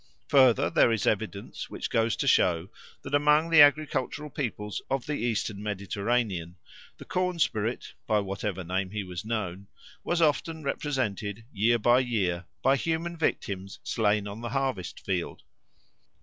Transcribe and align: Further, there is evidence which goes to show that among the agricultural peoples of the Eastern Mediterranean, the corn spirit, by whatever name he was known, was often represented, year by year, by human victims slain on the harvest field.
Further, 0.29 0.71
there 0.71 0.91
is 0.91 1.05
evidence 1.05 1.69
which 1.69 1.91
goes 1.91 2.15
to 2.15 2.27
show 2.27 2.69
that 3.03 3.13
among 3.13 3.51
the 3.51 3.61
agricultural 3.61 4.31
peoples 4.31 4.81
of 4.89 5.05
the 5.05 5.13
Eastern 5.13 5.61
Mediterranean, 5.61 6.55
the 6.97 7.05
corn 7.05 7.37
spirit, 7.37 7.93
by 8.07 8.19
whatever 8.19 8.63
name 8.63 8.89
he 8.89 9.03
was 9.03 9.23
known, 9.23 9.67
was 10.03 10.19
often 10.19 10.63
represented, 10.63 11.45
year 11.53 11.77
by 11.77 11.99
year, 11.99 12.45
by 12.63 12.77
human 12.77 13.15
victims 13.15 13.77
slain 13.83 14.27
on 14.27 14.41
the 14.41 14.49
harvest 14.49 14.99
field. 15.05 15.43